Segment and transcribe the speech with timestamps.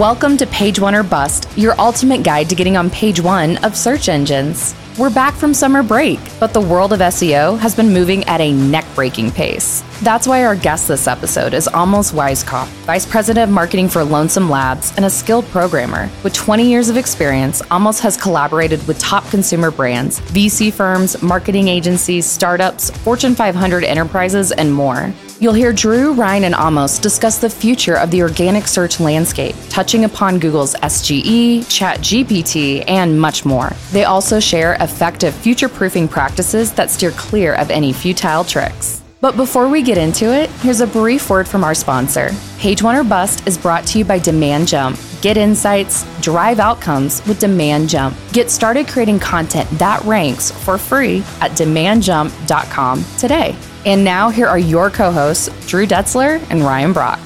[0.00, 3.76] Welcome to Page One or Bust, your ultimate guide to getting on page one of
[3.76, 4.74] search engines.
[4.96, 8.50] We're back from summer break, but the world of SEO has been moving at a
[8.50, 9.84] neck breaking pace.
[10.00, 14.48] That's why our guest this episode is Amos Weiskopf, Vice President of Marketing for Lonsome
[14.48, 16.08] Labs and a skilled programmer.
[16.24, 21.68] With 20 years of experience, Amos has collaborated with top consumer brands, VC firms, marketing
[21.68, 25.12] agencies, startups, Fortune 500 enterprises, and more.
[25.40, 30.04] You'll hear Drew, Ryan, and Amos discuss the future of the organic search landscape, touching
[30.04, 33.72] upon Google's SGE, ChatGPT, and much more.
[33.90, 39.02] They also share effective future proofing practices that steer clear of any futile tricks.
[39.22, 42.32] But before we get into it, here's a brief word from our sponsor.
[42.58, 45.22] Page One or Bust is brought to you by DemandJump.
[45.22, 48.32] Get insights, drive outcomes with DemandJump.
[48.34, 53.56] Get started creating content that ranks for free at demandjump.com today.
[53.86, 57.18] And now, here are your co hosts, Drew Detzler and Ryan Brock.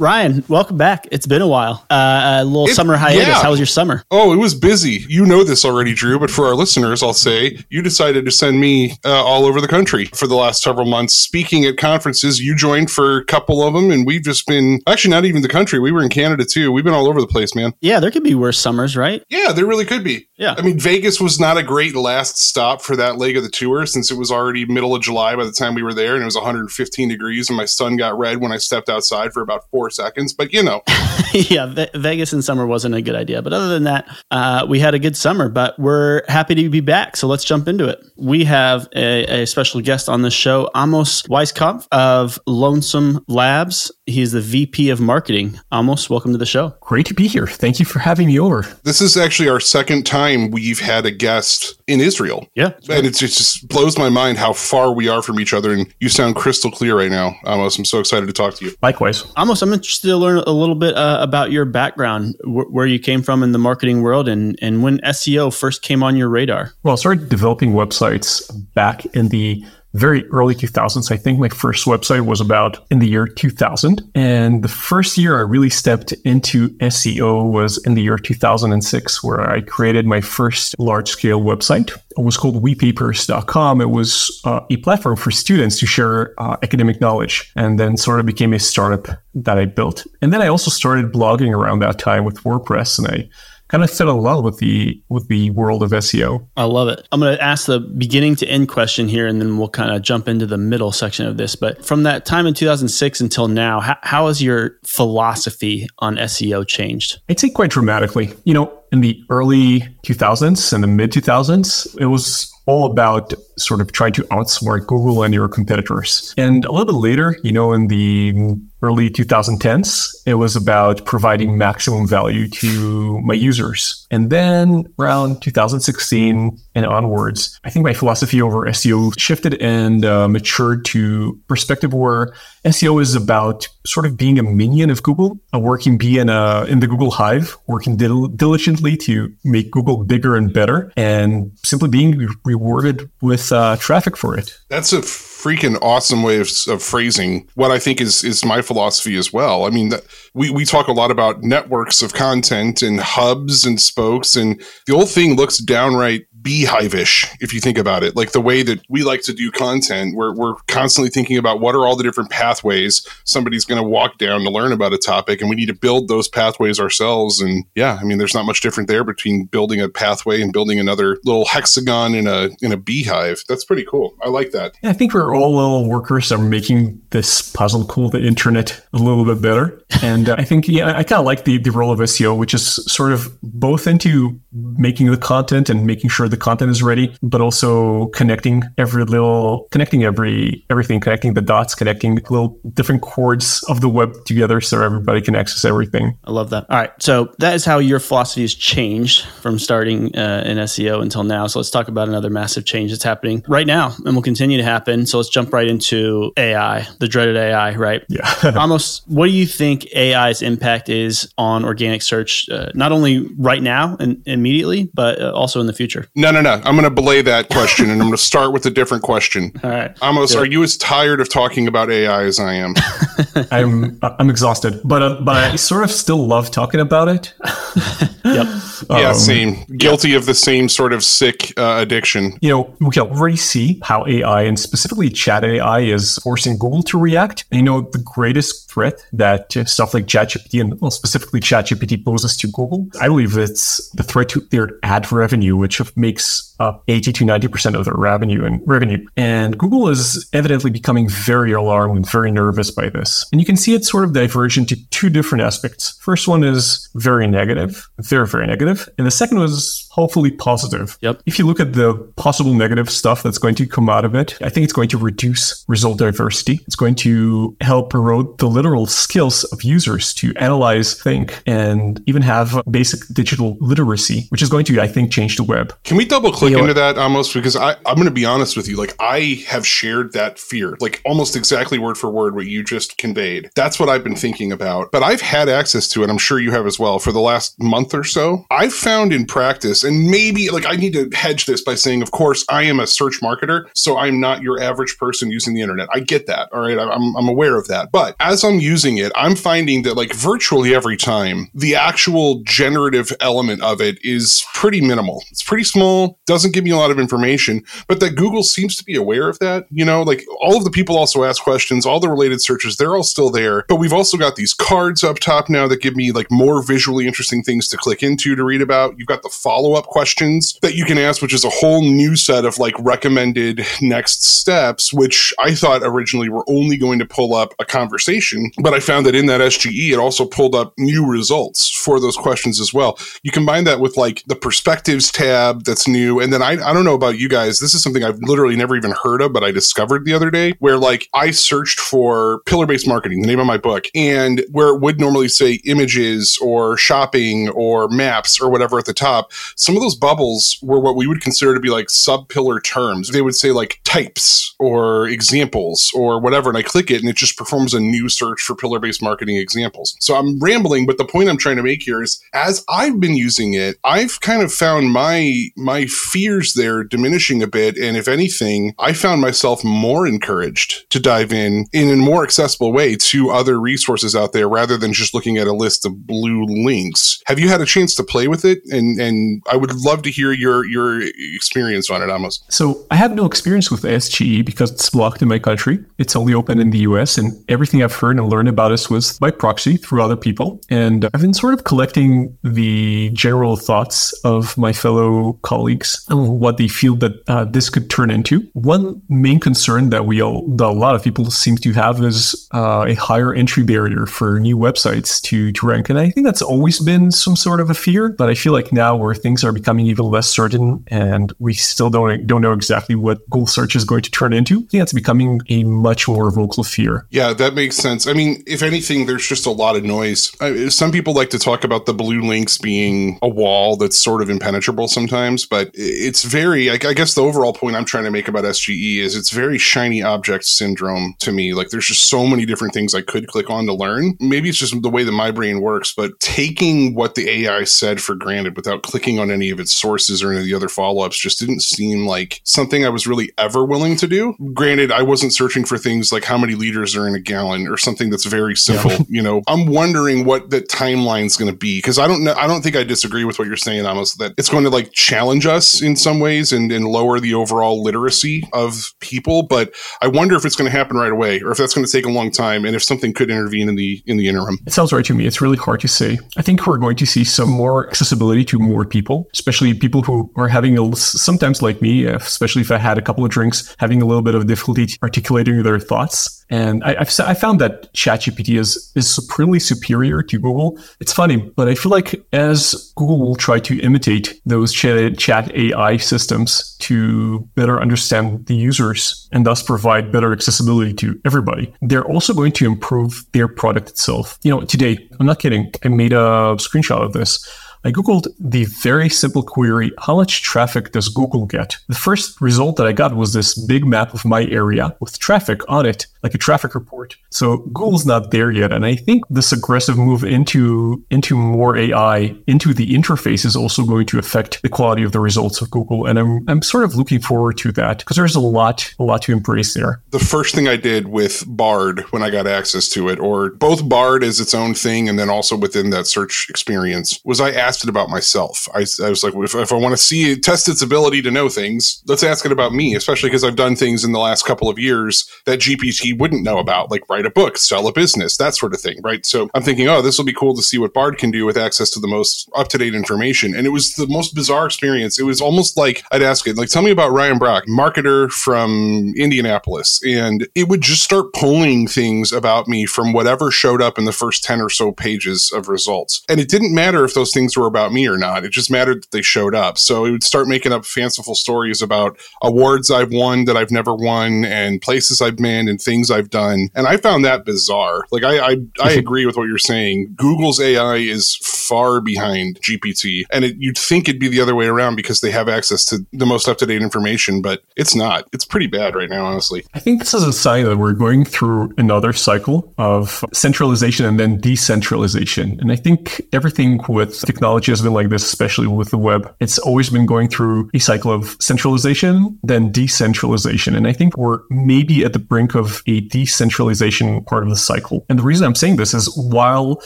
[0.00, 1.06] Ryan, welcome back.
[1.12, 1.84] It's been a while.
[1.90, 3.28] Uh, a little it, summer hiatus.
[3.28, 3.42] Yeah.
[3.42, 4.02] How was your summer?
[4.10, 5.04] Oh, it was busy.
[5.10, 8.58] You know this already, Drew, but for our listeners, I'll say you decided to send
[8.58, 12.40] me uh, all over the country for the last several months, speaking at conferences.
[12.40, 15.48] You joined for a couple of them, and we've just been actually not even the
[15.48, 15.78] country.
[15.78, 16.72] We were in Canada too.
[16.72, 17.74] We've been all over the place, man.
[17.82, 19.22] Yeah, there could be worse summers, right?
[19.28, 20.30] Yeah, there really could be.
[20.38, 20.54] Yeah.
[20.56, 23.84] I mean, Vegas was not a great last stop for that leg of the tour
[23.84, 26.24] since it was already middle of July by the time we were there, and it
[26.24, 29.89] was 115 degrees, and my sun got red when I stepped outside for about four
[29.90, 30.32] seconds.
[30.32, 30.82] But you know, know.
[31.32, 33.42] yeah, Ve- Vegas in summer wasn't a good idea.
[33.42, 36.80] But other than that, uh, we had a good summer, but we're happy to be
[36.80, 37.16] back.
[37.16, 38.02] So let's jump into it.
[38.16, 43.92] We have a, a special guest on the show, Amos Weiskopf of Lonsome Labs.
[44.06, 45.58] He's the VP of Marketing.
[45.72, 46.74] Amos, welcome to the show.
[46.80, 47.46] Great to be here.
[47.46, 48.62] Thank you for having me over.
[48.82, 52.46] This is actually our second time we've had a guest in Israel.
[52.54, 52.72] Yeah.
[52.88, 55.72] And it just blows my mind how far we are from each other.
[55.72, 57.78] And you sound crystal clear right now, Amos.
[57.78, 58.72] I'm so excited to talk to you.
[58.82, 59.24] Likewise.
[59.38, 62.98] Amos, I'm interested to learn a little bit uh, about your background, wh- where you
[62.98, 66.72] came from in the marketing world, and, and when SEO first came on your radar.
[66.82, 69.64] Well, I started developing websites back in the
[69.94, 71.10] very early 2000s.
[71.10, 74.08] I think my first website was about in the year 2000.
[74.14, 79.40] And the first year I really stepped into SEO was in the year 2006, where
[79.40, 81.90] I created my first large scale website.
[82.16, 83.80] It was called wepapers.com.
[83.80, 88.20] It was uh, a platform for students to share uh, academic knowledge and then sort
[88.20, 90.06] of became a startup that I built.
[90.22, 93.28] And then I also started blogging around that time with WordPress and I
[93.70, 96.46] kind of in love with the with the world of SEO.
[96.56, 97.06] I love it.
[97.12, 100.02] I'm going to ask the beginning to end question here, and then we'll kind of
[100.02, 101.54] jump into the middle section of this.
[101.54, 106.66] But from that time in 2006 until now, how, how has your philosophy on SEO
[106.66, 107.20] changed?
[107.28, 108.32] I'd say quite dramatically.
[108.44, 113.80] You know, in the early 2000s and the mid 2000s, it was all about sort
[113.80, 116.34] of trying to outsmart Google and your competitors.
[116.36, 121.58] And a little bit later, you know, in the early 2010s, it was about providing
[121.58, 124.06] maximum value to my users.
[124.10, 130.28] And then around 2016 and onwards, I think my philosophy over SEO shifted and uh,
[130.28, 132.32] matured to perspective where
[132.64, 136.64] SEO is about sort of being a minion of Google, a working bee in, a,
[136.64, 141.88] in the Google Hive, working dil- diligently to make Google bigger and better, and simply
[141.88, 144.58] being re- rewarded with uh, traffic for it.
[144.68, 149.16] That's a freaking awesome way of, of, phrasing what I think is is my philosophy
[149.16, 149.64] as well.
[149.64, 149.92] I mean,
[150.34, 154.94] we we talk a lot about networks of content and hubs and spokes, and the
[154.94, 158.16] whole thing looks downright beehive-ish if you think about it.
[158.16, 161.74] Like the way that we like to do content we're, we're constantly thinking about what
[161.74, 165.40] are all the different pathways somebody's going to walk down to learn about a topic
[165.40, 167.40] and we need to build those pathways ourselves.
[167.40, 170.78] And yeah i mean there's not much different there between building a pathway and building
[170.78, 173.42] another little hexagon in a in a beehive.
[173.48, 174.14] That's pretty cool.
[174.22, 174.74] I like that.
[174.82, 179.24] I think we're all little workers are making this puzzle called the internet a little
[179.24, 179.82] bit better.
[180.02, 182.54] And uh, i think yeah i kind of like the, the role of seo which
[182.54, 187.14] is sort of both into making the content and making sure the content is ready,
[187.22, 193.62] but also connecting every little, connecting every, everything, connecting the dots, connecting little different chords
[193.68, 196.18] of the web together so everybody can access everything.
[196.24, 196.66] I love that.
[196.68, 196.90] All right.
[197.00, 201.46] So that is how your philosophy has changed from starting uh, in SEO until now.
[201.46, 204.64] So let's talk about another massive change that's happening right now and will continue to
[204.64, 205.06] happen.
[205.06, 208.02] So let's jump right into AI, the dreaded AI, right?
[208.08, 208.28] Yeah.
[208.60, 209.02] Amos.
[209.06, 213.96] what do you think AI's impact is on organic search, uh, not only right now
[214.00, 216.08] and, and immediately, but uh, also in the future?
[216.16, 216.54] No, no, no.
[216.64, 219.52] I'm going to belay that question and I'm going to start with a different question.
[219.62, 219.96] All right.
[220.02, 222.74] Amos, are you as tired of talking about AI as I am?
[223.50, 227.34] I'm I'm exhausted, but uh, but I sort of still love talking about it.
[228.24, 228.46] yep.
[228.88, 229.64] Yeah, Um, same.
[229.76, 232.38] Guilty of the same sort of sick uh, addiction.
[232.40, 236.82] you know, we can already see how AI and specifically chat AI is forcing Google
[236.84, 237.44] to react.
[237.50, 242.04] And, you know, the greatest threat that uh, stuff like ChatGPT and well, specifically ChatGPT
[242.04, 246.84] poses to Google, I believe it's the threat to their ad revenue, which makes up
[246.88, 249.04] 80 to 90% of their revenue and revenue.
[249.16, 253.26] And Google is evidently becoming very alarmed and very nervous by this.
[253.32, 255.98] And you can see it sort of diverge into two different aspects.
[256.02, 258.69] First one is very negative, very, very negative.
[258.98, 260.96] And the second was hopefully positive.
[261.02, 261.22] Yep.
[261.26, 264.38] If you look at the possible negative stuff that's going to come out of it,
[264.40, 266.60] I think it's going to reduce result diversity.
[266.66, 272.22] It's going to help erode the literal skills of users to analyze, think, and even
[272.22, 275.74] have basic digital literacy, which is going to, I think, change the web.
[275.84, 277.32] Can we double click into that Amos?
[277.32, 278.76] Because I, I'm going to be honest with you.
[278.76, 282.96] Like, I have shared that fear, like almost exactly word for word what you just
[282.96, 283.50] conveyed.
[283.54, 284.92] That's what I've been thinking about.
[284.92, 286.08] But I've had access to it.
[286.08, 288.46] I'm sure you have as well for the last month or so.
[288.50, 292.12] I've found in practice, and maybe like I need to hedge this by saying, of
[292.12, 293.68] course, I am a search marketer.
[293.74, 295.88] So I'm not your average person using the internet.
[295.92, 296.48] I get that.
[296.52, 296.78] All right.
[296.78, 297.90] I'm, I'm aware of that.
[297.90, 303.12] But as I'm using it, I'm finding that like virtually every time, the actual generative
[303.20, 305.22] element of it is pretty minimal.
[305.30, 308.84] It's pretty small, doesn't give me a lot of information, but that Google seems to
[308.84, 309.66] be aware of that.
[309.70, 312.94] You know, like all of the people also ask questions, all the related searches, they're
[312.94, 313.64] all still there.
[313.68, 317.06] But we've also got these cards up top now that give me like more visually
[317.06, 318.96] interesting things to click into to read about.
[318.96, 322.16] You've got the follow up questions that you can ask, which is a whole new
[322.16, 327.34] set of like recommended next steps, which I thought originally were only going to pull
[327.34, 328.50] up a conversation.
[328.62, 332.16] But I found that in that SGE, it also pulled up new results for those
[332.16, 332.98] questions as well.
[333.22, 336.20] You combine that with like the perspectives tab that's new.
[336.20, 337.60] And then I, I don't know about you guys.
[337.60, 340.54] This is something I've literally never even heard of, but I discovered the other day
[340.58, 344.68] where like I searched for pillar based marketing, the name of my book, and where
[344.68, 349.76] it would normally say images or shopping or maps or whatever at the top, some
[349.76, 353.10] of those bubbles were what we would consider to be like sub pillar terms.
[353.10, 356.48] They would say like types or examples or whatever.
[356.48, 359.36] And I click it and it just performs a new search for pillar based marketing
[359.36, 359.96] examples.
[360.00, 363.14] So I'm rambling, but the point I'm trying to make here is as I've been
[363.14, 367.76] using it, I've kind of found my my fears there diminishing a bit.
[367.76, 372.72] And if anything, I found myself more encouraged to dive in in a more accessible
[372.72, 376.46] way to other resources out there rather than just looking at a list of blue
[376.46, 377.22] links.
[377.26, 378.62] Have you had a chance to play with it?
[378.70, 382.42] And and I would love to hear your your experience on it, Amos.
[382.48, 385.84] So I have no experience with SGE because it's blocked in my country.
[385.98, 389.18] It's only open in the US, and everything I've heard and learned about this was
[389.18, 390.60] by proxy through other people.
[390.70, 396.56] And I've been sort of collecting the general thoughts of my fellow colleagues on what
[396.56, 398.48] they feel that uh, this could turn into.
[398.52, 402.48] One main concern that we all, that a lot of people seem to have is
[402.54, 405.90] uh, a higher entry barrier for new websites to, to rank.
[405.90, 408.72] And I think that's always been some sort of a fear, but I feel like
[408.72, 412.94] now where things are becoming even less certain and we still don't, don't know exactly
[412.94, 416.30] what Google search is going to turn into, I think that's becoming a much more
[416.30, 417.06] vocal fear.
[417.10, 418.06] Yeah, that makes sense.
[418.06, 420.32] I mean, if anything, there's just a lot of noise.
[420.40, 424.22] I, some people like to talk about the blue links being a wall that's sort
[424.22, 428.10] of impenetrable sometimes, but it's very, I, I guess the overall point I'm trying to
[428.10, 431.54] make about SGE is it's very shiny object syndrome to me.
[431.54, 434.16] Like there's just so many different things I could click on to learn.
[434.20, 438.00] Maybe it's just the way that my brain works, but taking what the AI said
[438.00, 441.04] for granted without clicking on any of its sources or any of the other follow
[441.04, 444.34] ups just didn't seem like something I was really ever willing to do.
[444.52, 447.76] Granted, I wasn't searching for things like how many liters are in a gallon or
[447.76, 448.92] something that's very simple.
[449.08, 452.34] you know, I'm wondering what the timeline's going to be because I don't know.
[452.34, 454.92] I don't think I disagree with what you're saying, Amos, that it's going to like
[454.92, 459.42] challenge us in some ways and, and lower the overall literacy of people.
[459.42, 461.92] But I wonder if it's going to happen right away or if that's going to
[461.92, 464.58] take a long time and if something could intervene in the in the interim.
[464.66, 465.26] It sounds right to me.
[465.26, 466.18] It's really hard to say.
[466.36, 470.30] I think we're going to see some more accessibility to more people, especially people who
[470.36, 473.74] are having a, sometimes like me, uh, especially if I had a couple of drinks,
[473.78, 476.44] having a little bit of difficulty articulating their thoughts.
[476.50, 480.78] And I, have I found that ChatGPT is is supremely superior to Google.
[480.98, 485.54] It's funny, but I feel like as Google will try to imitate those chat, chat
[485.54, 492.04] AI systems to better understand the users and thus provide better accessibility to everybody, they're
[492.04, 494.38] also going to improve their product itself.
[494.42, 495.72] You know, today, I'm not kidding.
[495.84, 497.48] I made a screenshot of this.
[497.82, 501.76] I Googled the very simple query, how much traffic does Google get?
[501.88, 505.60] The first result that I got was this big map of my area with traffic
[505.68, 507.16] on it like a traffic report.
[507.30, 508.72] So Google's not there yet.
[508.72, 513.84] And I think this aggressive move into, into more AI into the interface is also
[513.84, 516.06] going to affect the quality of the results of Google.
[516.06, 519.22] And I'm, I'm sort of looking forward to that because there's a lot, a lot
[519.22, 520.02] to embrace there.
[520.10, 523.88] The first thing I did with Bard when I got access to it, or both
[523.88, 527.69] Bard as its own thing and then also within that search experience, was I asked
[527.82, 528.68] it about myself.
[528.74, 531.48] I, I was like, if, if I want to see test its ability to know
[531.48, 534.68] things, let's ask it about me, especially because I've done things in the last couple
[534.68, 538.54] of years that GPT wouldn't know about, like write a book, sell a business, that
[538.54, 539.24] sort of thing, right?
[539.24, 541.56] So I'm thinking, oh, this will be cool to see what Bard can do with
[541.56, 543.54] access to the most up to date information.
[543.54, 545.18] And it was the most bizarre experience.
[545.18, 549.12] It was almost like I'd ask it, like, tell me about Ryan Brock, marketer from
[549.16, 550.00] Indianapolis.
[550.04, 554.12] And it would just start pulling things about me from whatever showed up in the
[554.12, 556.22] first 10 or so pages of results.
[556.28, 558.44] And it didn't matter if those things were about me or not.
[558.44, 559.78] It just mattered that they showed up.
[559.78, 563.94] So it would start making up fanciful stories about awards I've won that I've never
[563.94, 566.68] won and places I've been and things I've done.
[566.74, 568.04] And I found that bizarre.
[568.10, 570.14] Like I I, I agree with what you're saying.
[570.16, 573.24] Google's AI is far behind GPT.
[573.30, 576.04] And it, you'd think it'd be the other way around because they have access to
[576.12, 578.28] the most up to date information, but it's not.
[578.32, 579.64] It's pretty bad right now, honestly.
[579.74, 584.18] I think this is a sign that we're going through another cycle of centralization and
[584.18, 585.60] then decentralization.
[585.60, 589.34] And I think everything with technology has been like this, especially with the web.
[589.40, 593.74] It's always been going through a cycle of centralization, then decentralization.
[593.74, 598.04] And I think we're maybe at the brink of a decentralization part of the cycle.
[598.08, 599.76] And the reason I'm saying this is while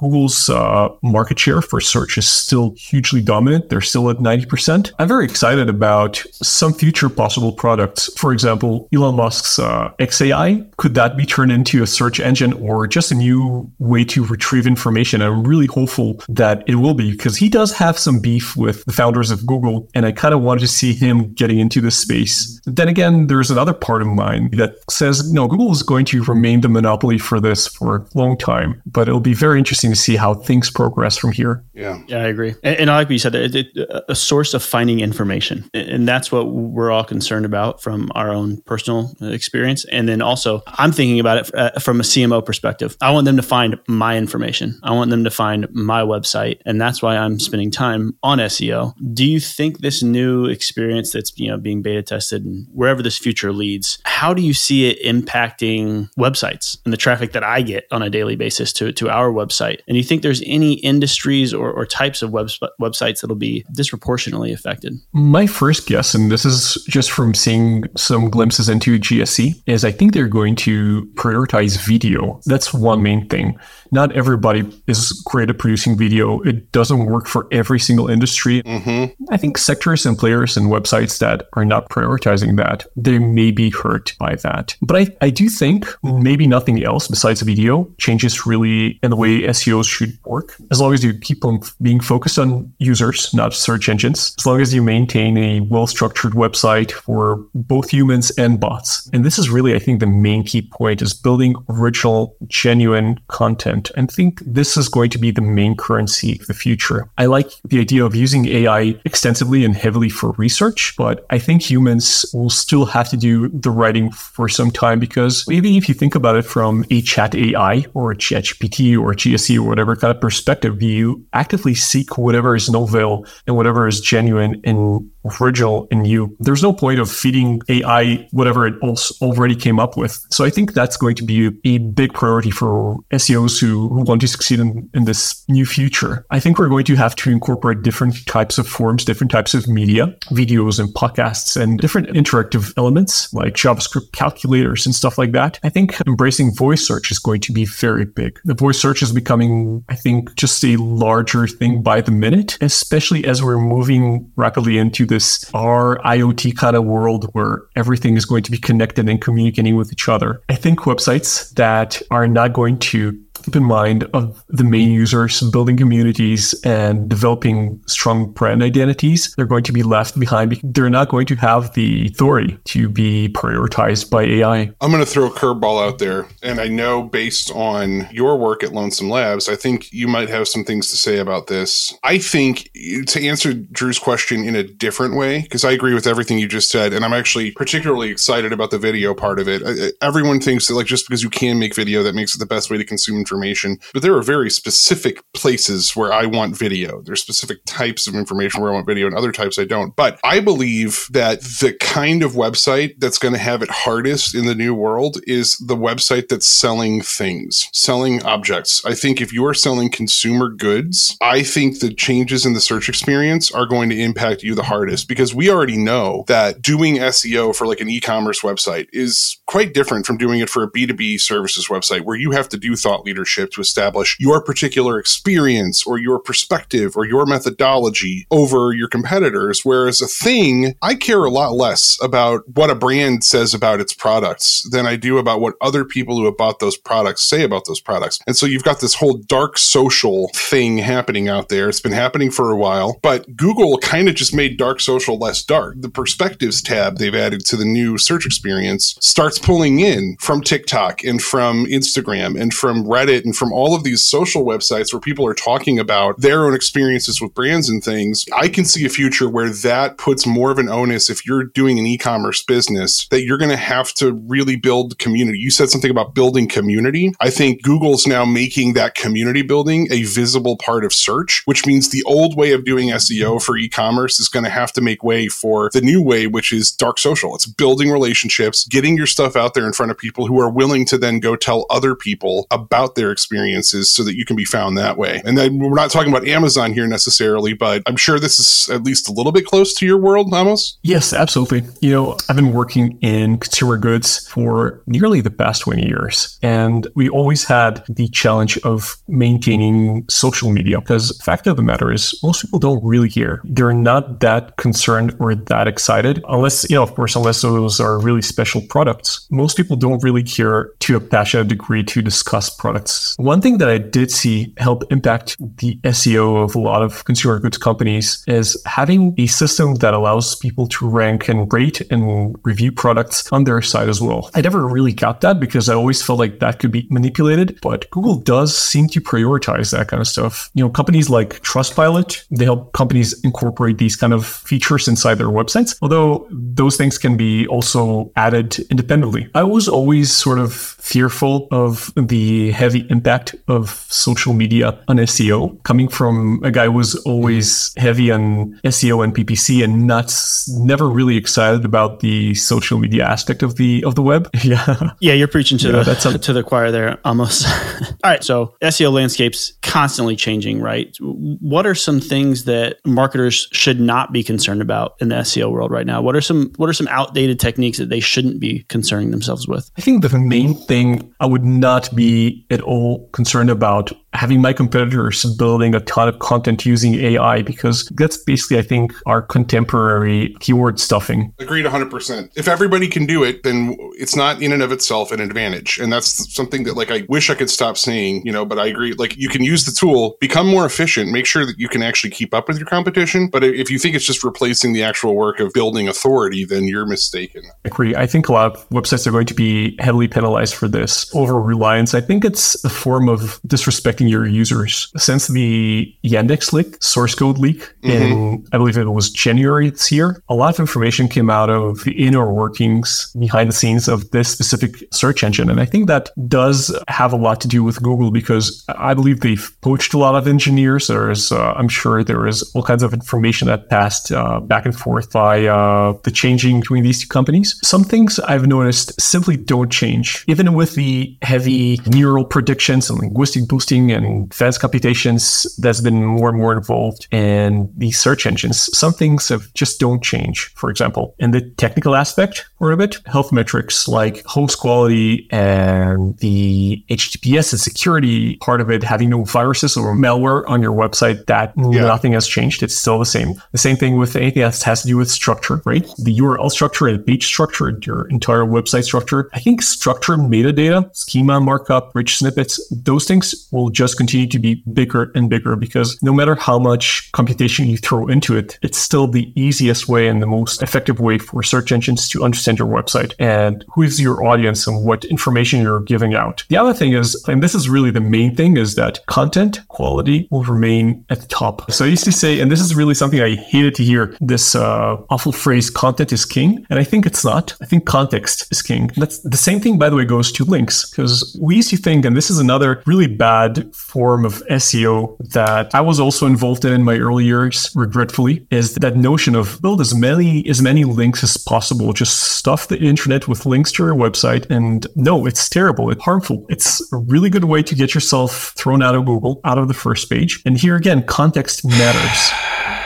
[0.00, 4.92] Google's uh, market share for search is still hugely dominant, they're still at 90%.
[4.98, 8.10] I'm very excited about some future possible products.
[8.16, 12.86] For example, Elon Musk's uh, XAI, could that be turned into a search engine or
[12.86, 15.20] just a new way to retrieve information?
[15.20, 18.92] I'm really hopeful that it will be because he does have some beef with the
[18.92, 22.60] founders of Google, and I kind of wanted to see him getting into this space.
[22.64, 26.60] Then again, there's another part of mine that says, no, Google is going to remain
[26.60, 30.16] the monopoly for this for a long time, but it'll be very interesting to see
[30.16, 31.64] how things progress from here.
[31.74, 32.00] Yeah.
[32.06, 32.54] Yeah, I agree.
[32.62, 33.66] And, and like you said, it, it,
[34.08, 35.68] a source of finding information.
[35.74, 39.84] And that's what we're all concerned about from our own personal experience.
[39.86, 42.96] And then also, I'm thinking about it uh, from a CMO perspective.
[43.00, 46.60] I want them to find my information, I want them to find my website.
[46.64, 48.94] And that's why I'm spending time on SEO.
[49.14, 53.18] Do you think this new experience that's you know being beta tested and wherever this
[53.18, 57.86] future leads, how do you see it impacting websites and the traffic that I get
[57.90, 59.80] on a daily basis to, to our website?
[59.86, 62.48] And do you think there's any industries or, or types of web,
[62.80, 64.94] websites that'll be disproportionately affected?
[65.12, 69.92] My first guess, and this is just from seeing some glimpses into GSC, is I
[69.92, 72.40] think they're going to prioritize video.
[72.46, 73.58] That's one main thing.
[73.92, 76.40] Not everybody is great at producing video.
[76.40, 78.62] It doesn't work for every single industry.
[78.62, 79.24] Mm-hmm.
[79.32, 83.70] I think sectors and players and websites that are not prioritizing that, they may be
[83.70, 84.74] hurt by that.
[84.80, 89.42] But I, I do think maybe nothing else besides video changes really in the way
[89.42, 90.56] SEOs should work.
[90.70, 94.60] As long as you keep on being focused on users, not search engines, as long
[94.60, 99.10] as you maintain a well structured website for both humans and bots.
[99.12, 103.90] And this is really, I think, the main key point is building original, genuine content.
[103.96, 107.10] And I think this is going to be the main currency of the future.
[107.20, 111.60] I like the idea of using AI extensively and heavily for research, but I think
[111.60, 115.94] humans will still have to do the writing for some time because even if you
[115.94, 119.64] think about it from a chat AI or a chat GPT or a GSC or
[119.64, 125.10] whatever kind of perspective, you actively seek whatever is novel and whatever is genuine and
[125.40, 126.36] original in you.
[126.40, 128.74] There's no point of feeding AI whatever it
[129.20, 130.24] already came up with.
[130.30, 134.20] So I think that's going to be a big priority for SEOs who, who want
[134.22, 136.24] to succeed in, in this new future.
[136.30, 139.68] I think we're going to have to incorporate different types of forms, different types of
[139.68, 145.58] media, videos and podcasts, and different interactive elements like JavaScript calculators and stuff like that.
[145.62, 148.38] I think embracing voice search is going to be very big.
[148.44, 153.24] The voice search is becoming, I think, just a larger thing by the minute, especially
[153.24, 158.42] as we're moving rapidly into this our IoT kind of world where everything is going
[158.44, 160.40] to be connected and communicating with each other.
[160.48, 165.40] I think websites that are not going to keep in mind of the main users
[165.50, 171.08] building communities and developing strong brand identities they're going to be left behind they're not
[171.08, 175.30] going to have the authority to be prioritized by ai i'm going to throw a
[175.30, 179.92] curveball out there and i know based on your work at lonsome labs i think
[179.92, 181.94] you might have some things to say about this.
[182.02, 182.70] I think
[183.06, 186.70] to answer drew's question in a different way because i agree with everything you just
[186.70, 189.94] said and i'm actually particularly excited about the video part of it.
[190.00, 192.70] Everyone thinks that like just because you can make video that makes it the best
[192.70, 197.00] way to consume information, but there are very specific places where I want video.
[197.02, 199.94] There's specific types of information where I want video and other types I don't.
[199.94, 204.46] But I believe that the kind of website that's going to have it hardest in
[204.46, 208.84] the new world is the website that's selling things, selling objects.
[208.84, 212.88] I think if you are selling consumer goods, I think the changes in the search
[212.88, 217.54] experience are going to impact you the hardest because we already know that doing SEO
[217.54, 221.68] for like an e-commerce website is quite different from doing it for a B2B services
[221.68, 226.18] website where you have to do thought leadership to establish your particular experience or your
[226.18, 229.60] perspective or your methodology over your competitors.
[229.64, 233.92] Whereas a thing, I care a lot less about what a brand says about its
[233.92, 237.66] products than I do about what other people who have bought those products say about
[237.66, 238.18] those products.
[238.26, 241.68] And so you've got this whole dark social thing happening out there.
[241.68, 245.42] It's been happening for a while, but Google kind of just made dark social less
[245.42, 245.76] dark.
[245.80, 251.04] The perspectives tab they've added to the new search experience starts pulling in from TikTok
[251.04, 255.26] and from Instagram and from Reddit and from all of these social websites where people
[255.26, 258.24] are talking about their own experiences with brands and things.
[258.34, 261.78] I can see a future where that puts more of an onus if you're doing
[261.78, 265.38] an e-commerce business that you're going to have to really build community.
[265.38, 267.12] You said something about building community.
[267.20, 271.90] I think Google's now making that community building a visible part of search, which means
[271.90, 275.28] the old way of doing SEO for e-commerce is going to have to make way
[275.28, 277.34] for the new way, which is dark social.
[277.34, 280.84] It's building relationships, getting your stuff out there in front of people who are willing
[280.86, 284.76] to then go tell other people about their experiences so that you can be found
[284.76, 285.22] that way.
[285.24, 288.82] And then we're not talking about Amazon here necessarily, but I'm sure this is at
[288.84, 290.78] least a little bit close to your world, Amos.
[290.82, 291.62] Yes, absolutely.
[291.80, 296.86] You know, I've been working in consumer goods for nearly the past 20 years, and
[296.94, 302.18] we always had the challenge of maintaining social media because fact of the matter is
[302.22, 303.40] most people don't really care.
[303.44, 307.98] They're not that concerned or that excited unless, you know, of course, unless those are
[307.98, 309.26] really special products.
[309.30, 312.89] Most people don't really care to a passionate degree to discuss products.
[313.18, 317.38] One thing that I did see help impact the SEO of a lot of consumer
[317.38, 322.72] goods companies is having a system that allows people to rank and rate and review
[322.72, 324.30] products on their site as well.
[324.34, 327.90] I never really got that because I always felt like that could be manipulated, but
[327.90, 330.50] Google does seem to prioritize that kind of stuff.
[330.54, 335.28] You know, companies like Trustpilot, they help companies incorporate these kind of features inside their
[335.28, 339.28] websites, although those things can be also added independently.
[339.34, 345.62] I was always sort of fearful of the heavy impact of social media on SEO
[345.64, 350.14] coming from a guy who was always heavy on SEO and PPC and not
[350.48, 354.28] never really excited about the social media aspect of the of the web.
[354.50, 354.94] Yeah.
[355.00, 357.44] Yeah, you're preaching to yeah, the to the choir there Amos.
[358.02, 360.96] All right, so SEO landscape's constantly changing, right?
[361.00, 365.70] What are some things that marketers should not be concerned about in the SEO world
[365.70, 366.02] right now?
[366.02, 369.70] What are some what are some outdated techniques that they shouldn't be concerning themselves with?
[369.76, 374.52] I think the main thing I would not be at all concerned about having my
[374.52, 380.34] competitors building a ton of content using AI because that's basically, I think, our contemporary
[380.40, 381.32] keyword stuffing.
[381.38, 382.30] Agreed 100%.
[382.34, 385.78] If everybody can do it, then it's not in and of itself an advantage.
[385.78, 388.66] And that's something that, like, I wish I could stop saying, you know, but I
[388.66, 388.94] agree.
[388.94, 392.10] Like, you can use the tool, become more efficient, make sure that you can actually
[392.10, 393.28] keep up with your competition.
[393.28, 396.86] But if you think it's just replacing the actual work of building authority, then you're
[396.86, 397.42] mistaken.
[397.46, 397.94] I agree.
[397.94, 401.40] I think a lot of websites are going to be heavily penalized for this over
[401.40, 401.94] reliance.
[401.94, 404.90] I think it's a form of disrespect your users.
[404.96, 407.90] Since the Yandex leak, source code leak mm-hmm.
[407.90, 411.84] in, I believe it was January this year, a lot of information came out of
[411.84, 415.50] the inner workings behind the scenes of this specific search engine.
[415.50, 419.20] And I think that does have a lot to do with Google because I believe
[419.20, 420.88] they've poached a lot of engineers.
[420.88, 424.76] There's, uh, I'm sure there is all kinds of information that passed uh, back and
[424.76, 427.58] forth by uh, the changing between these two companies.
[427.62, 433.48] Some things I've noticed simply don't change, even with the heavy neural predictions and linguistic
[433.48, 438.76] boosting and advanced computations that's been more and more involved in these search engines.
[438.76, 440.52] Some things have just don't change.
[440.54, 446.16] For example, in the technical aspect or of it, health metrics like host quality and
[446.18, 451.26] the HTTPS and security part of it, having no viruses or malware on your website,
[451.26, 451.82] that yeah.
[451.82, 452.62] nothing has changed.
[452.62, 453.34] It's still the same.
[453.52, 455.82] The same thing with anything that has to do with structure, right?
[455.98, 459.28] The URL structure and page structure, your entire website structure.
[459.32, 464.62] I think structure, metadata, schema markup, rich snippets, those things will just continue to be
[464.74, 469.06] bigger and bigger because no matter how much computation you throw into it, it's still
[469.06, 473.14] the easiest way and the most effective way for search engines to understand your website
[473.18, 476.44] and who is your audience and what information you're giving out.
[476.50, 480.28] The other thing is, and this is really the main thing, is that content quality
[480.30, 481.70] will remain at the top.
[481.70, 484.54] So I used to say, and this is really something I hated to hear this
[484.54, 486.66] uh, awful phrase, content is king.
[486.68, 487.54] And I think it's not.
[487.62, 488.90] I think context is king.
[488.96, 492.04] That's the same thing, by the way, goes to links because we used to think,
[492.04, 496.72] and this is another really bad form of SEO that I was also involved in
[496.72, 501.22] in my early years, regretfully, is that notion of build as many as many links
[501.22, 501.92] as possible.
[501.92, 504.48] Just stuff the internet with links to your website.
[504.50, 505.90] And no, it's terrible.
[505.90, 506.46] It's harmful.
[506.48, 509.74] It's a really good way to get yourself thrown out of Google, out of the
[509.74, 510.42] first page.
[510.44, 512.79] And here again, context matters.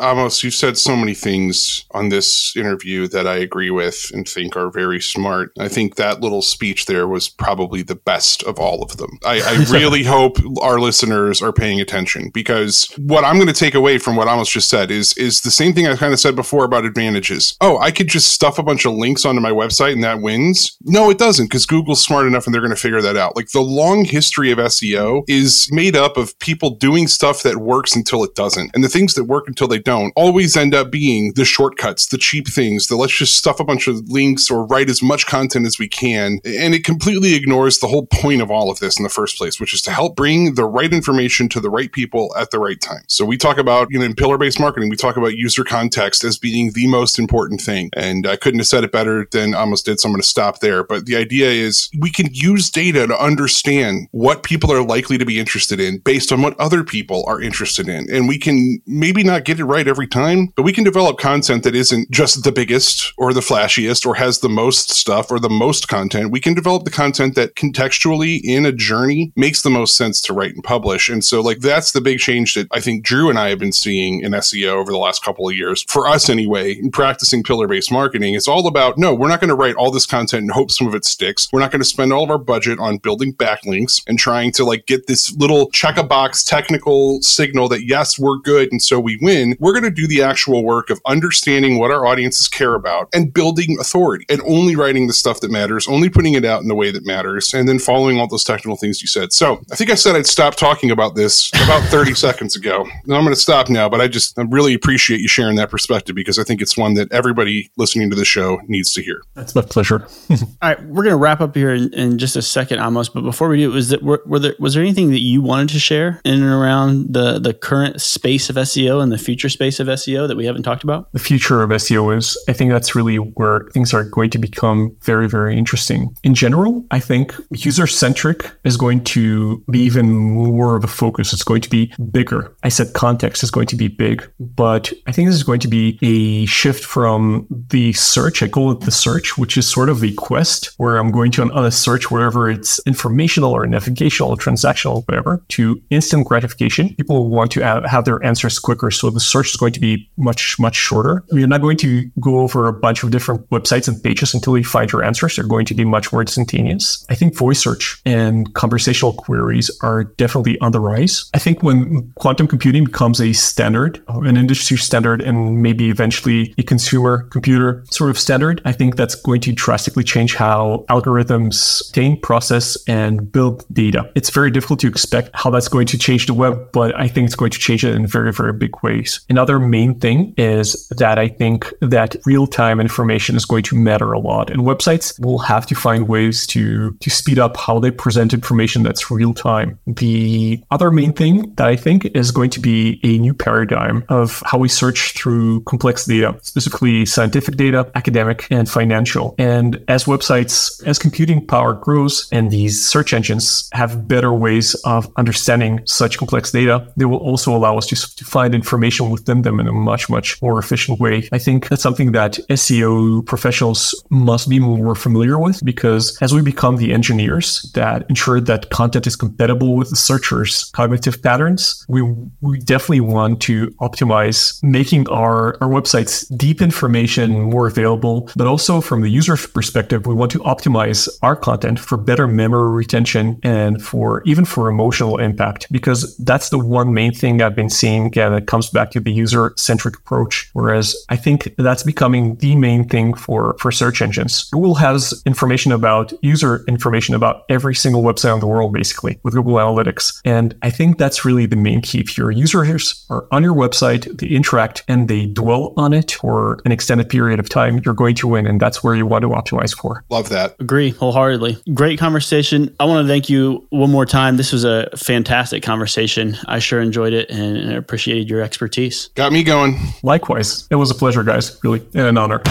[0.00, 4.56] Amos, you've said so many things on this interview that I agree with and think
[4.56, 5.52] are very smart.
[5.58, 9.18] I think that little speech there was probably the best of all of them.
[9.24, 13.74] I, I really hope our listeners are paying attention because what I'm going to take
[13.74, 16.36] away from what Amos just said is is the same thing I kind of said
[16.36, 17.56] before about advantages.
[17.60, 20.76] Oh, I could just stuff a bunch of links onto my website and that wins.
[20.82, 23.36] No, it doesn't because Google's smart enough and they're going to figure that out.
[23.36, 27.94] Like the long history of SEO is made up of people doing stuff that works
[27.94, 31.32] until it doesn't, and the things that work until they don't always end up being
[31.34, 34.90] the shortcuts, the cheap things, the let's just stuff a bunch of links or write
[34.90, 36.40] as much content as we can.
[36.44, 39.58] And it completely ignores the whole point of all of this in the first place,
[39.58, 42.78] which is to help bring the right information to the right people at the right
[42.78, 43.02] time.
[43.06, 46.22] So we talk about, you know, in pillar based marketing, we talk about user context
[46.22, 47.88] as being the most important thing.
[47.94, 50.00] And I couldn't have said it better than Amos did.
[50.00, 50.84] So I'm going to stop there.
[50.84, 55.24] But the idea is we can use data to understand what people are likely to
[55.24, 58.06] be interested in based on what other people are interested in.
[58.12, 61.62] And we can maybe not get it right every time, but we can develop content
[61.64, 65.48] that isn't just the biggest or the flashiest or has the most stuff or the
[65.48, 66.32] most content.
[66.32, 70.32] We can develop the content that contextually in a journey makes the most sense to
[70.32, 71.08] write and publish.
[71.08, 73.72] And so, like, that's the big change that I think Drew and I have been
[73.72, 75.84] seeing in SEO over the last couple of years.
[75.88, 79.48] For us, anyway, in practicing pillar based marketing, it's all about no, we're not going
[79.48, 81.48] to write all this content and hope some of it sticks.
[81.52, 84.64] We're not going to spend all of our budget on building backlinks and trying to
[84.64, 88.98] like get this little check a box technical signal that yes, we're good and so
[88.98, 89.56] we win.
[89.60, 93.32] We're going to do the actual work of understanding what our audiences care about and
[93.32, 96.74] building authority and only writing the stuff that matters, only putting it out in the
[96.74, 99.32] way that matters, and then following all those technical things you said.
[99.32, 102.82] So I think I said I'd stop talking about this about 30 seconds ago.
[103.04, 105.70] And I'm going to stop now, but I just I really appreciate you sharing that
[105.70, 109.22] perspective because I think it's one that everybody listening to the show needs to hear.
[109.34, 110.06] That's my pleasure.
[110.30, 113.08] All right, we're going to wrap up here in, in, just a second, Amos.
[113.08, 115.68] But before we do, was that were, were there was there anything that you wanted
[115.70, 119.57] to share in and around the the current space of SEO and the future space
[119.58, 121.12] of SEO that we haven't talked about?
[121.12, 124.96] The future of SEO is, I think that's really where things are going to become
[125.02, 126.14] very, very interesting.
[126.22, 131.32] In general, I think user centric is going to be even more of a focus.
[131.32, 132.54] It's going to be bigger.
[132.62, 135.68] I said context is going to be big, but I think this is going to
[135.68, 138.42] be a shift from the search.
[138.42, 141.42] I call it the search, which is sort of a quest where I'm going to
[141.42, 146.94] on a search wherever it's informational or navigational or transactional, whatever, to instant gratification.
[146.94, 148.90] People want to have their answers quicker.
[148.90, 151.24] So the search is going to be much, much shorter.
[151.30, 154.64] You're not going to go over a bunch of different websites and pages until you
[154.64, 155.36] find your answers.
[155.36, 157.06] They're going to be much more instantaneous.
[157.08, 161.30] I think voice search and conversational queries are definitely on the rise.
[161.34, 166.62] I think when quantum computing becomes a standard, an industry standard, and maybe eventually a
[166.62, 172.20] consumer computer sort of standard, I think that's going to drastically change how algorithms obtain,
[172.20, 174.10] process, and build data.
[174.14, 177.26] It's very difficult to expect how that's going to change the web, but I think
[177.26, 179.20] it's going to change it in very, very big ways.
[179.28, 184.18] Another main thing is that I think that real-time information is going to matter a
[184.18, 184.50] lot.
[184.50, 188.82] And websites will have to find ways to to speed up how they present information
[188.82, 189.78] that's real time.
[189.86, 194.42] The other main thing that I think is going to be a new paradigm of
[194.46, 199.34] how we search through complex data, specifically scientific data, academic, and financial.
[199.38, 205.10] And as websites, as computing power grows and these search engines have better ways of
[205.16, 209.68] understanding such complex data, they will also allow us to, to find information them in
[209.68, 211.28] a much, much more efficient way.
[211.32, 216.42] I think that's something that SEO professionals must be more familiar with because as we
[216.42, 222.02] become the engineers that ensure that content is compatible with the searcher's cognitive patterns, we,
[222.40, 228.80] we definitely want to optimize making our, our websites deep information more available, but also
[228.80, 233.82] from the user perspective, we want to optimize our content for better memory retention and
[233.82, 238.32] for even for emotional impact because that's the one main thing I've been seeing again
[238.32, 240.50] that comes back to the user centric approach.
[240.52, 244.50] Whereas I think that's becoming the main thing for, for search engines.
[244.50, 249.32] Google has information about user information about every single website in the world, basically, with
[249.34, 250.20] Google Analytics.
[250.24, 252.00] And I think that's really the main key.
[252.00, 256.58] If your users are on your website, they interact and they dwell on it for
[256.66, 258.46] an extended period of time, you're going to win.
[258.46, 260.04] And that's where you want to optimize for.
[260.10, 260.54] Love that.
[260.60, 261.56] Agree wholeheartedly.
[261.72, 262.74] Great conversation.
[262.78, 264.36] I want to thank you one more time.
[264.36, 266.36] This was a fantastic conversation.
[266.46, 268.97] I sure enjoyed it and appreciated your expertise.
[269.08, 269.78] Got me going.
[270.02, 270.66] Likewise.
[270.70, 271.58] It was a pleasure, guys.
[271.62, 272.42] Really, and an honor.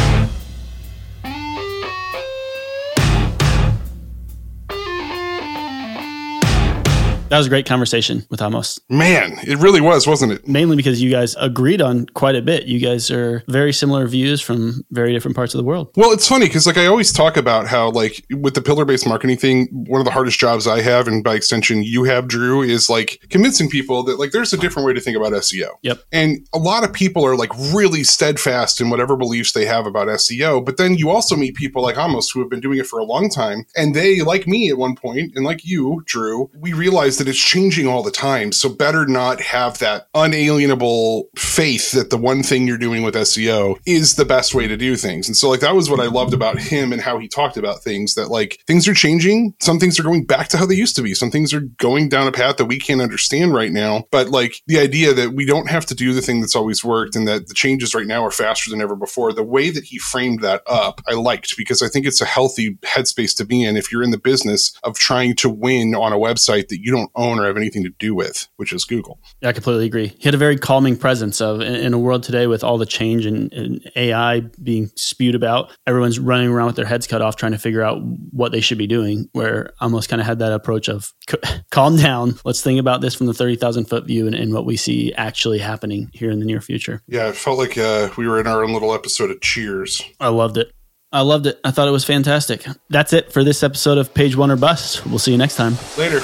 [7.29, 8.79] That was a great conversation with Amos.
[8.89, 10.47] Man, it really was, wasn't it?
[10.47, 12.67] Mainly because you guys agreed on quite a bit.
[12.67, 15.91] You guys are very similar views from very different parts of the world.
[15.97, 19.05] Well, it's funny because like I always talk about how like with the pillar based
[19.05, 22.61] marketing thing, one of the hardest jobs I have, and by extension you have, Drew,
[22.61, 25.71] is like convincing people that like there's a different way to think about SEO.
[25.81, 26.03] Yep.
[26.13, 30.07] And a lot of people are like really steadfast in whatever beliefs they have about
[30.07, 30.63] SEO.
[30.63, 33.03] But then you also meet people like Amos who have been doing it for a
[33.03, 37.16] long time, and they, like me at one point, and like you, Drew, we realized
[37.17, 38.51] that it's changing all the time.
[38.51, 43.79] So better not have that unalienable faith that the one thing you're doing with SEO
[43.85, 45.27] is the best way to do things.
[45.27, 47.83] And so like that was what I loved about him and how he talked about
[47.83, 49.53] things that like things are changing.
[49.61, 51.13] Some things are going back to how they used to be.
[51.13, 54.05] Some things are going down a path that we can't understand right now.
[54.11, 57.15] But like the idea that we don't have to do the thing that's always worked
[57.15, 59.33] and that the changes right now are faster than ever before.
[59.33, 62.75] The way that he framed that up, I liked because I think it's a healthy
[62.85, 66.17] headspace to be in if you're in the business of trying to win on a
[66.17, 69.19] website that you don't own or have anything to do with, which is Google.
[69.41, 70.07] Yeah, I completely agree.
[70.07, 72.85] He had a very calming presence of in, in a world today with all the
[72.85, 73.47] change and,
[73.95, 75.71] AI being spewed about.
[75.85, 78.77] Everyone's running around with their heads cut off trying to figure out what they should
[78.77, 79.29] be doing.
[79.31, 81.11] Where Amos kind of had that approach of
[81.71, 82.35] calm down.
[82.45, 85.13] Let's think about this from the thirty thousand foot view and, and, what we see
[85.13, 87.01] actually happening here in the near future.
[87.07, 90.01] Yeah, it felt like uh, we were in our own little episode of Cheers.
[90.19, 90.71] I loved it.
[91.11, 91.59] I loved it.
[91.63, 92.65] I thought it was fantastic.
[92.89, 95.05] That's it for this episode of Page One or Bust.
[95.05, 95.77] We'll see you next time.
[95.97, 96.21] Later.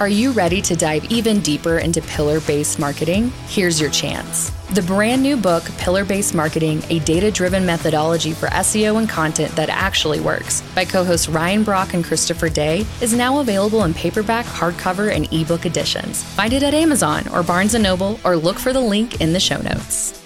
[0.00, 3.30] Are you ready to dive even deeper into pillar based marketing?
[3.48, 4.48] Here's your chance.
[4.70, 9.54] The brand new book, Pillar Based Marketing A Data Driven Methodology for SEO and Content
[9.56, 13.92] That Actually Works, by co hosts Ryan Brock and Christopher Day, is now available in
[13.92, 16.24] paperback, hardcover, and ebook editions.
[16.24, 19.40] Find it at Amazon or Barnes & Noble or look for the link in the
[19.40, 20.19] show notes.